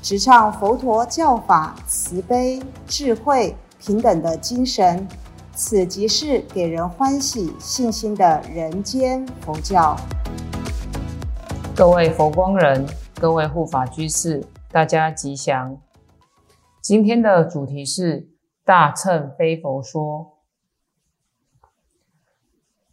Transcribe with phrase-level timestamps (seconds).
[0.00, 5.06] 直唱佛陀教法慈悲、智慧、平等的精神。
[5.52, 9.96] 此即是给人欢喜、信心的人间佛教。
[11.76, 12.86] 各位佛光人，
[13.20, 15.76] 各位护法居士，大家吉祥。
[16.80, 18.28] 今天的主题是
[18.64, 20.38] 大乘非佛说。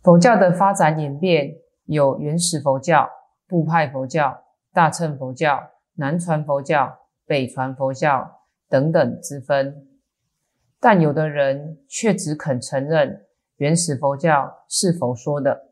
[0.01, 3.07] 佛教的发展演变有原始佛教、
[3.47, 4.41] 部派佛教、
[4.73, 9.87] 大乘佛教、南传佛教、北传佛教等等之分。
[10.79, 13.25] 但有的人却只肯承认
[13.57, 15.71] 原始佛教是佛说的。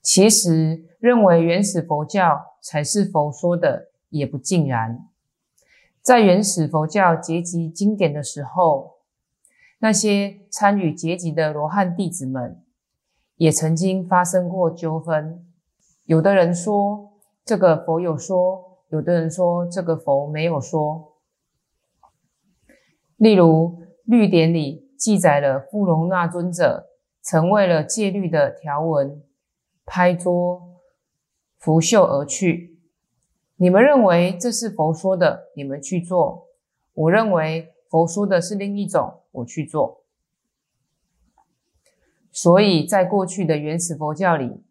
[0.00, 5.08] 其实，认为原始佛教才是佛说的也不尽然。
[6.00, 8.98] 在原始佛教结集经典的时候，
[9.78, 12.64] 那些参与结集的罗汉弟子们
[13.36, 15.46] 也曾经发生过纠纷。
[16.04, 17.12] 有的人说
[17.44, 21.14] 这个佛有说，有的人说这个佛没有说。
[23.16, 26.90] 例如，律典里记载了富隆那尊者
[27.22, 29.22] 曾为了戒律的条文，
[29.86, 30.78] 拍桌
[31.58, 32.76] 拂袖而去。
[33.56, 36.48] 你们认为这是佛说的，你们去做；
[36.92, 40.02] 我认为佛说的是另一种，我去做。
[42.30, 44.62] 所以在过去的原始佛教里，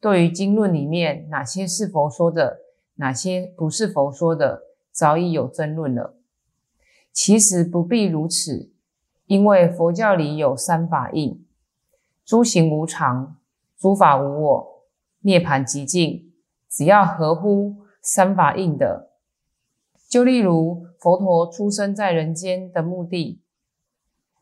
[0.00, 2.60] 对于经论里面哪些是佛说的，
[2.96, 6.16] 哪些不是佛说的，早已有争论了。
[7.12, 8.70] 其实不必如此，
[9.26, 11.46] 因为佛教里有三法印：
[12.24, 13.36] 诸行无常，
[13.78, 14.84] 诸法无我，
[15.20, 16.32] 涅盘极静。
[16.68, 19.10] 只要合乎三法印的，
[20.08, 23.40] 就例如佛陀出生在人间的目的，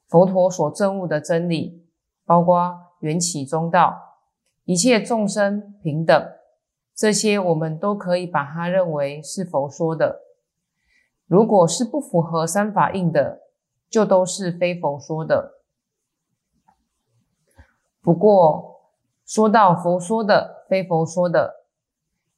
[0.09, 1.87] 佛陀所证悟的真理，
[2.25, 4.19] 包括缘起中道，
[4.65, 6.29] 一切众生平等，
[6.95, 10.21] 这些我们都可以把它认为是佛说的。
[11.27, 13.41] 如果是不符合三法印的，
[13.91, 15.63] 就都是非佛说的。
[18.01, 18.93] 不过，
[19.25, 21.65] 说到佛说的、非佛说的，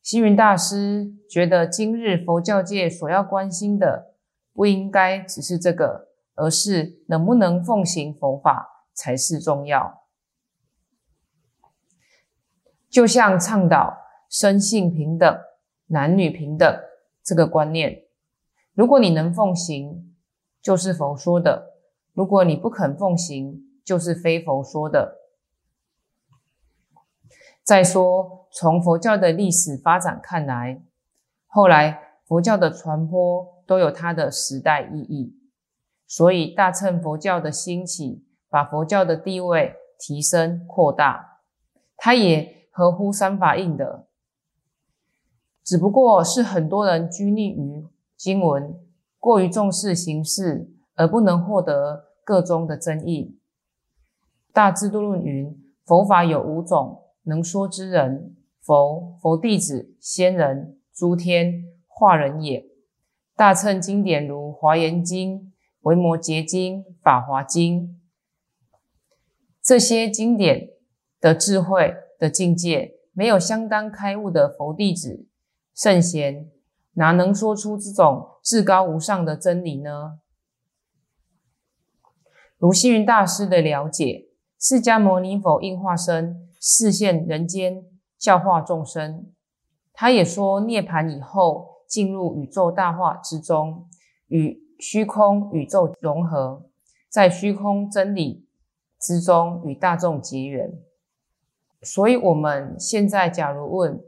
[0.00, 4.14] 星云大师觉得，今日佛教界所要关心的，
[4.52, 10.04] 不应该只是这个，而是能不能奉行佛法才是重要。
[12.88, 13.98] 就像倡导
[14.28, 15.38] 生性平等、
[15.87, 16.81] 男女平等
[17.22, 18.04] 这个观念。
[18.75, 20.14] 如果你能奉行，
[20.60, 21.72] 就是佛说的；
[22.12, 25.16] 如果你不肯奉行，就是非佛说的。
[27.62, 30.82] 再说，从佛教的历史发展看来，
[31.47, 35.36] 后来佛教的传播都有它的时代意义，
[36.06, 41.41] 所以大乘佛教的兴起，把佛教的地位提升扩大，
[41.97, 44.06] 它也合乎三法印的，
[45.66, 47.87] 只不过是很多人拘泥于。
[48.16, 48.75] 经文
[49.19, 53.38] 过于重视形式，而不能获得个中的真意。
[54.54, 55.54] 大智度论云：
[55.84, 62.65] 佛法有五种能说之人：佛、佛弟子、仙人、诸天、化人也。
[63.37, 65.41] 大乘经典如《华严经》
[65.83, 67.83] 《维摩诘经》《法华经》，
[69.62, 70.71] 这些经典
[71.21, 75.27] 的智慧的境界，没有相当开悟的佛弟子、
[75.76, 76.50] 圣贤。
[76.94, 80.20] 哪能说出这种至高无上的真理呢？
[82.56, 87.84] 如星云大师的了解，释迦牟尼佛应化身示现人间，
[88.16, 89.30] 教化众生。
[89.92, 93.86] 他也说，涅盘以后进入宇宙大化之中，
[94.28, 96.65] 与虚空宇宙融合，
[97.10, 98.47] 在虚空真理
[98.98, 100.78] 之中与大众结缘。
[101.83, 104.03] 所以，我们现在假如问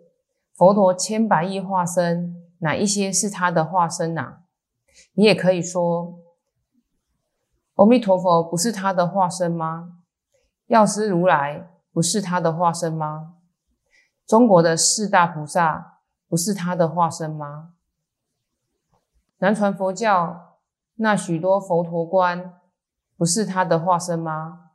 [0.59, 2.35] 佛陀千百亿化身。
[2.61, 4.39] 哪一些是他的化身呐？
[5.13, 6.19] 你也可以说，
[7.77, 9.99] 阿弥陀佛不是他的化身吗？
[10.67, 13.37] 药师如来不是他的化身吗？
[14.27, 17.75] 中国的四大菩萨不是他的化身吗？
[19.39, 20.57] 南传佛教
[20.97, 22.59] 那许多佛陀观
[23.17, 24.73] 不是他的化身吗？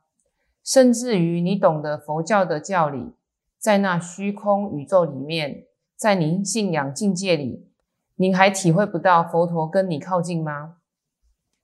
[0.64, 3.14] 甚至于你懂得佛教的教理，
[3.58, 7.70] 在那虚空宇宙里面，在您信仰境界里。
[8.16, 10.76] 您还体会不到佛陀跟你靠近吗？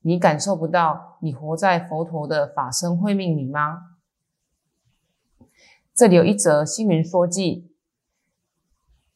[0.00, 3.96] 你感受不到你活在佛陀的法身慧命里吗？
[5.94, 7.70] 这里有一则星云说记：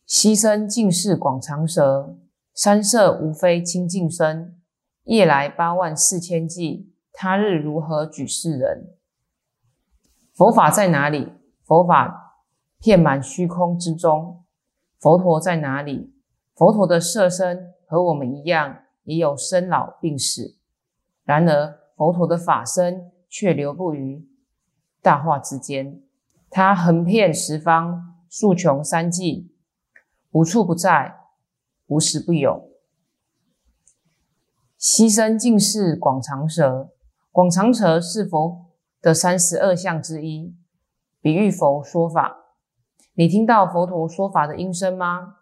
[0.06, 2.18] 溪声尽是广长舌，
[2.54, 4.60] 山色无非清净身。
[5.04, 8.94] 夜来八万四千计，他日如何举世人？
[10.34, 11.32] 佛法在哪里？
[11.64, 12.44] 佛法
[12.78, 14.43] 遍满虚空之中。
[15.04, 16.14] 佛陀在哪里？
[16.54, 20.56] 佛陀的色身和我们一样，也有生老病死。
[21.24, 24.26] 然而，佛陀的法身却留步于
[25.02, 26.00] 大化之间。
[26.48, 29.52] 他横遍十方，数穷三际，
[30.30, 31.14] 无处不在，
[31.88, 32.70] 无时不有。
[34.80, 36.88] 牺牲尽是广长舌，
[37.30, 38.64] 广长舌是佛。
[39.02, 40.56] 的三十二相之一，
[41.20, 42.43] 比喻佛说法。
[43.16, 45.36] 你听到佛陀说法的音声吗？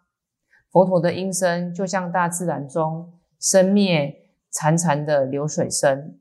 [0.69, 6.19] 佛陀的音声就像大自然中生灭潺潺的流水声，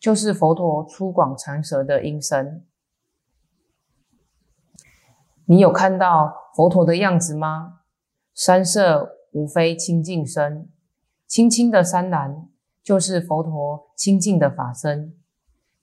[0.00, 2.64] 就是佛陀粗广长舌的音声。
[5.44, 7.82] 你有看到佛陀的样子吗？
[8.34, 10.68] 山色无非清净身，
[11.28, 12.48] 清清的山岚
[12.82, 15.14] 就是佛陀清净的法身。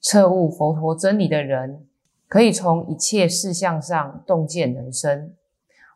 [0.00, 1.87] 彻悟佛陀真理的人，
[2.28, 5.34] 可以从一切事项上洞见人生。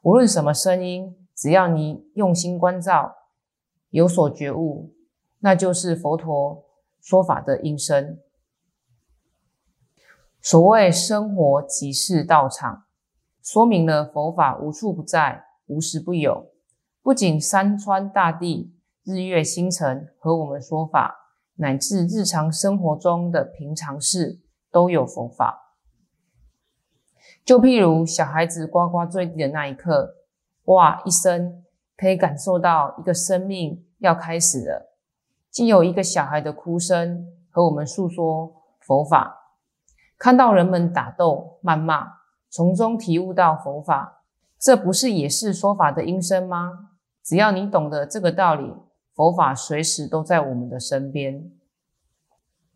[0.03, 3.15] 无论什么声音，只要你用心关照，
[3.91, 4.95] 有所觉悟，
[5.41, 6.65] 那就是佛陀
[7.01, 8.19] 说法的音声。
[10.41, 12.85] 所谓生活即是道场，
[13.43, 16.51] 说明了佛法无处不在，无时不有。
[17.03, 18.75] 不仅山川大地、
[19.05, 21.19] 日月星辰和我们说法。
[21.57, 24.41] 乃至日常生活中的平常事
[24.71, 25.62] 都有佛法。
[27.45, 30.15] 就譬如小孩子呱呱坠地的那一刻，
[30.65, 31.65] 哇一声，
[31.97, 34.95] 可以感受到一个生命要开始了。
[35.51, 39.55] 既有一个小孩的哭声和我们诉说佛法，
[40.19, 42.07] 看到人们打斗、谩骂，
[42.49, 44.23] 从中体悟到佛法，
[44.59, 46.91] 这不是也是说法的音声吗？
[47.25, 48.73] 只要你懂得这个道理。
[49.15, 51.53] 佛法随时都在我们的身边。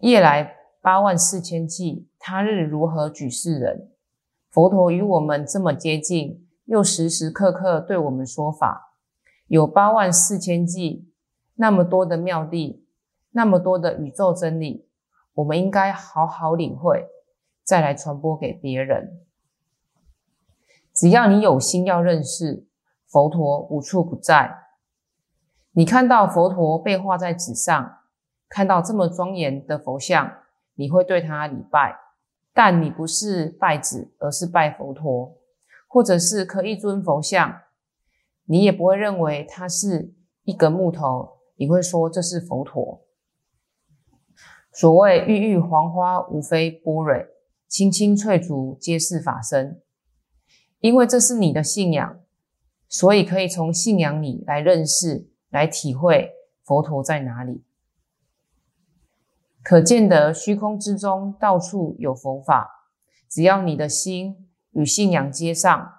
[0.01, 3.91] 夜来八万四千计，他日如何举世人？
[4.57, 8.95] 佛陀与我们这么接近，又时时刻刻对我们说法，
[9.49, 11.13] 有八万四千计，
[11.57, 12.83] 那么多的妙地，
[13.33, 14.89] 那么多的宇宙真理，
[15.35, 17.07] 我们应该好好领会，
[17.63, 19.21] 再来传播给别人。
[20.95, 22.67] 只要你有心要认识，
[23.07, 24.57] 佛陀无处不在。
[25.73, 27.99] 你看到佛陀被画在纸上，
[28.49, 30.33] 看到这么庄严的佛像，
[30.77, 31.99] 你会对他礼拜，
[32.57, 35.37] 但你不是拜子，而是拜佛陀，
[35.87, 37.61] 或者是刻一尊佛像，
[38.47, 40.15] 你也不会认为它是
[40.45, 43.05] 一根木头，你会说这是佛陀。
[44.73, 47.27] 所谓郁郁黄花，无非波蕊；
[47.69, 49.83] 青青翠竹，皆是法身。
[50.81, 52.21] 因为这是你的信仰，
[52.89, 55.31] 所以可以从信仰里来认识。
[55.51, 56.33] 来体会
[56.65, 57.65] 佛陀在哪里，
[59.69, 62.87] 可见得虚空之中到处有佛法，
[63.29, 65.93] 只要你的心与信仰接上，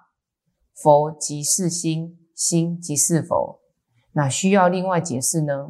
[0.74, 3.60] 佛即是心，心即是佛，
[4.12, 5.68] 哪需要另外解释呢？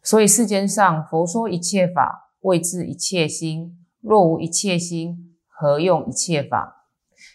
[0.00, 3.84] 所以世间上佛说一切法，谓自一切心。
[4.00, 6.86] 若无一切心，何用一切法？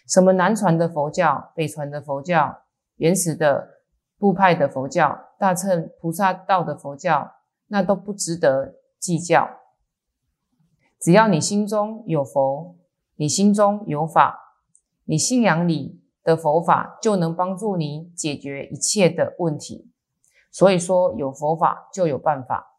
[0.08, 2.62] 什么南传的佛教，北传的佛教，
[2.96, 3.74] 原始的。
[4.16, 7.30] 部派的佛教、大乘菩萨道的佛教，
[7.74, 9.50] 那都不值得计较。
[11.00, 12.76] 只要你心中有佛，
[13.16, 14.60] 你心中有法，
[15.06, 19.90] 你信仰里的佛法就能帮助你解决一切的问题。
[20.52, 22.78] 所以说，有佛法就有办法。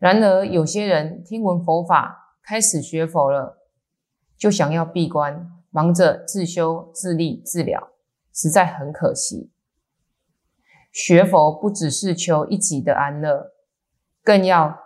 [0.00, 3.62] 然而，有些人听闻佛法，开始学佛了，
[4.36, 7.92] 就想要闭关，忙着自修、自立、自了，
[8.32, 9.52] 实在很可惜。
[10.96, 13.52] 学佛不只是求一己的安乐，
[14.24, 14.78] 更要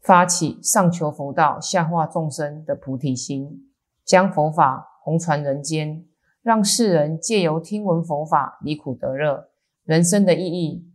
[0.00, 3.68] 发起上求佛道、下化众生的菩提心，
[4.04, 6.06] 将佛法弘传人间，
[6.40, 9.48] 让世人借由听闻佛法离苦得乐，
[9.82, 10.88] 人生的意义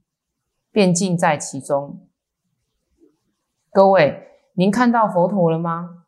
[0.72, 2.08] 便尽在其中。
[3.74, 6.06] 各位，您看到佛陀了吗？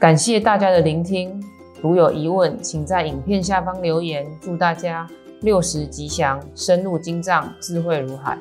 [0.00, 1.40] 感谢大家的聆听，
[1.80, 4.26] 如有疑问，请在影片下方留言。
[4.40, 5.08] 祝大家！
[5.42, 8.38] 六十吉祥，深入经藏，智慧如海。